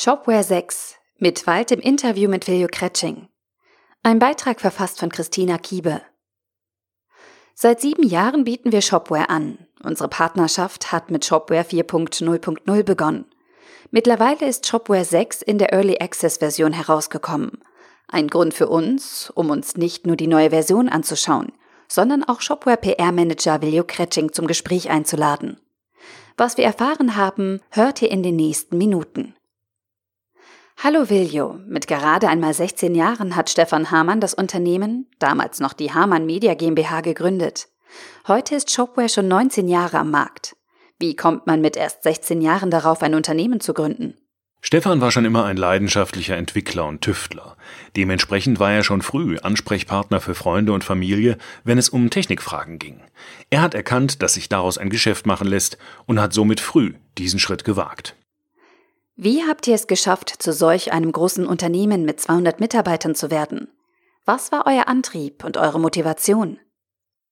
[0.00, 3.26] Shopware 6 mit Wald im Interview mit Viljo Kretsching.
[4.04, 6.02] Ein Beitrag verfasst von Christina Kiebe.
[7.52, 9.66] Seit sieben Jahren bieten wir Shopware an.
[9.82, 13.24] Unsere Partnerschaft hat mit Shopware 4.0.0 begonnen.
[13.90, 17.58] Mittlerweile ist Shopware 6 in der Early Access Version herausgekommen.
[18.06, 21.50] Ein Grund für uns, um uns nicht nur die neue Version anzuschauen,
[21.88, 25.60] sondern auch Shopware PR Manager Viljo Kretsching zum Gespräch einzuladen.
[26.36, 29.34] Was wir erfahren haben, hört ihr in den nächsten Minuten.
[30.80, 35.92] Hallo Viljo, mit gerade einmal 16 Jahren hat Stefan Hamann das Unternehmen, damals noch die
[35.92, 37.66] Hamann Media GmbH, gegründet.
[38.28, 40.54] Heute ist Shopware schon 19 Jahre am Markt.
[41.00, 44.14] Wie kommt man mit erst 16 Jahren darauf, ein Unternehmen zu gründen?
[44.60, 47.56] Stefan war schon immer ein leidenschaftlicher Entwickler und Tüftler.
[47.96, 53.00] Dementsprechend war er schon früh Ansprechpartner für Freunde und Familie, wenn es um Technikfragen ging.
[53.50, 55.76] Er hat erkannt, dass sich daraus ein Geschäft machen lässt
[56.06, 58.14] und hat somit früh diesen Schritt gewagt.
[59.20, 63.66] Wie habt ihr es geschafft, zu solch einem großen Unternehmen mit 200 Mitarbeitern zu werden?
[64.24, 66.60] Was war euer Antrieb und eure Motivation?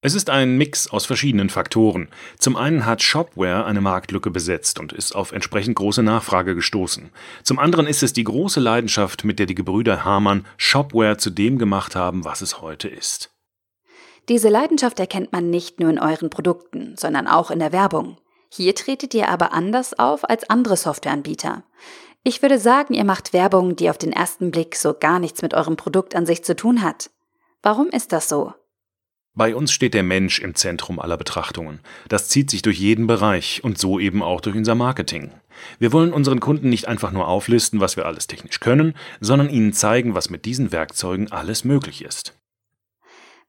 [0.00, 2.08] Es ist ein Mix aus verschiedenen Faktoren.
[2.38, 7.10] Zum einen hat Shopware eine Marktlücke besetzt und ist auf entsprechend große Nachfrage gestoßen.
[7.42, 11.58] Zum anderen ist es die große Leidenschaft, mit der die Gebrüder Hamann Shopware zu dem
[11.58, 13.30] gemacht haben, was es heute ist.
[14.30, 18.16] Diese Leidenschaft erkennt man nicht nur in euren Produkten, sondern auch in der Werbung.
[18.56, 21.64] Hier tretet ihr aber anders auf als andere Softwareanbieter.
[22.22, 25.54] Ich würde sagen, ihr macht Werbung, die auf den ersten Blick so gar nichts mit
[25.54, 27.10] eurem Produkt an sich zu tun hat.
[27.64, 28.54] Warum ist das so?
[29.34, 31.80] Bei uns steht der Mensch im Zentrum aller Betrachtungen.
[32.08, 35.32] Das zieht sich durch jeden Bereich und so eben auch durch unser Marketing.
[35.80, 39.72] Wir wollen unseren Kunden nicht einfach nur auflisten, was wir alles technisch können, sondern ihnen
[39.72, 42.38] zeigen, was mit diesen Werkzeugen alles möglich ist.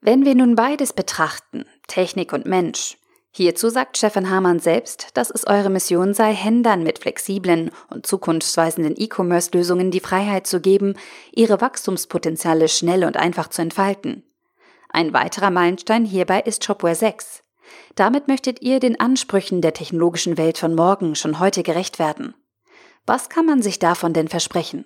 [0.02, 2.98] Wenn wir nun beides betrachten, Technik und Mensch,
[3.38, 8.94] Hierzu sagt Stefan Hamann selbst, dass es eure Mission sei, Händlern mit flexiblen und zukunftsweisenden
[8.96, 10.94] E-Commerce-Lösungen die Freiheit zu geben,
[11.34, 14.24] ihre Wachstumspotenziale schnell und einfach zu entfalten.
[14.88, 17.44] Ein weiterer Meilenstein hierbei ist Shopware 6.
[17.96, 22.36] Damit möchtet ihr den Ansprüchen der technologischen Welt von morgen schon heute gerecht werden.
[23.06, 24.86] Was kann man sich davon denn versprechen?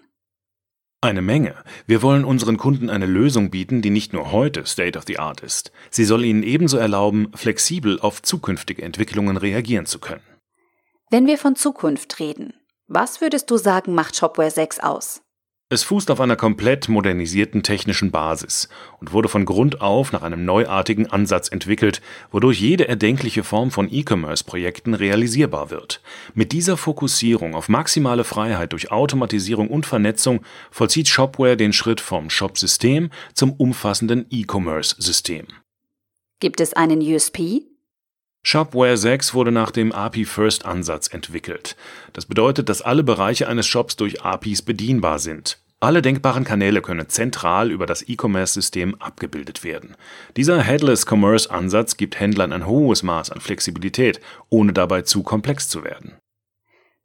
[1.01, 1.55] Eine Menge.
[1.87, 5.39] Wir wollen unseren Kunden eine Lösung bieten, die nicht nur heute State of the Art
[5.39, 5.71] ist.
[5.89, 10.23] Sie soll ihnen ebenso erlauben, flexibel auf zukünftige Entwicklungen reagieren zu können.
[11.09, 12.53] Wenn wir von Zukunft reden,
[12.87, 15.21] was würdest du sagen, macht Shopware 6 aus?
[15.71, 18.69] Es fußt auf einer komplett modernisierten technischen Basis
[18.99, 23.87] und wurde von Grund auf nach einem neuartigen Ansatz entwickelt, wodurch jede erdenkliche Form von
[23.87, 26.01] E-Commerce-Projekten realisierbar wird.
[26.33, 30.41] Mit dieser Fokussierung auf maximale Freiheit durch Automatisierung und Vernetzung
[30.71, 35.45] vollzieht Shopware den Schritt vom Shop-System zum umfassenden E-Commerce-System.
[36.39, 37.68] Gibt es einen USP?
[38.41, 41.75] Shopware 6 wurde nach dem API-First-Ansatz entwickelt.
[42.13, 45.59] Das bedeutet, dass alle Bereiche eines Shops durch APIs bedienbar sind.
[45.81, 49.95] Alle denkbaren Kanäle können zentral über das E-Commerce-System abgebildet werden.
[50.35, 54.19] Dieser Headless Commerce-Ansatz gibt Händlern ein hohes Maß an Flexibilität,
[54.49, 56.15] ohne dabei zu komplex zu werden.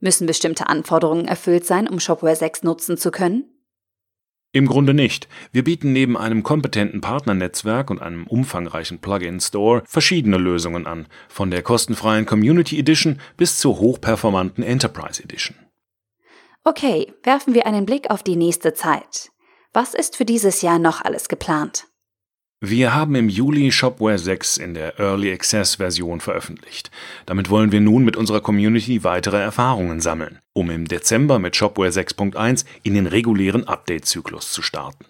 [0.01, 3.53] Müssen bestimmte Anforderungen erfüllt sein, um Shopware 6 nutzen zu können?
[4.54, 5.26] Im Grunde nicht.
[5.50, 11.62] Wir bieten neben einem kompetenten Partnernetzwerk und einem umfangreichen Plugin-Store verschiedene Lösungen an, von der
[11.62, 15.56] kostenfreien Community Edition bis zur hochperformanten Enterprise Edition.
[16.62, 19.32] Okay, werfen wir einen Blick auf die nächste Zeit.
[19.72, 21.88] Was ist für dieses Jahr noch alles geplant?
[22.67, 26.91] Wir haben im Juli Shopware 6 in der Early Access Version veröffentlicht.
[27.27, 31.91] Damit wollen wir nun mit unserer Community weitere Erfahrungen sammeln, um im Dezember mit Shopware
[31.91, 35.05] 6.1 in den regulären Update-Zyklus zu starten.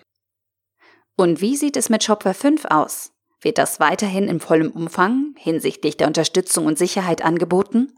[1.16, 3.12] Und wie sieht es mit Shopware 5 aus?
[3.40, 7.92] Wird das weiterhin in vollem Umfang hinsichtlich der Unterstützung und Sicherheit angeboten?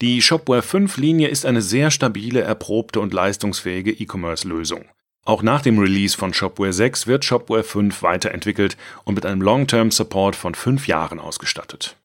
[0.00, 4.86] Die Shopware 5 Linie ist eine sehr stabile, erprobte und leistungsfähige E-Commerce-Lösung.
[5.24, 9.90] Auch nach dem Release von Shopware 6 wird Shopware 5 weiterentwickelt und mit einem Long-Term
[9.90, 11.96] Support von fünf Jahren ausgestattet.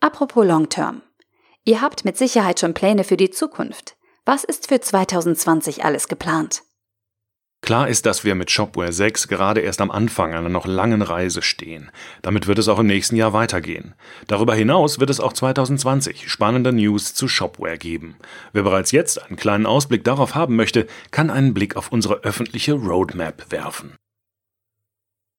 [0.00, 1.02] Apropos Long-Term.
[1.64, 3.96] Ihr habt mit Sicherheit schon Pläne für die Zukunft.
[4.24, 6.62] Was ist für 2020 alles geplant?
[7.62, 11.42] Klar ist, dass wir mit Shopware 6 gerade erst am Anfang einer noch langen Reise
[11.42, 11.90] stehen.
[12.22, 13.94] Damit wird es auch im nächsten Jahr weitergehen.
[14.26, 18.16] Darüber hinaus wird es auch 2020 spannende News zu Shopware geben.
[18.52, 22.72] Wer bereits jetzt einen kleinen Ausblick darauf haben möchte, kann einen Blick auf unsere öffentliche
[22.72, 23.92] Roadmap werfen.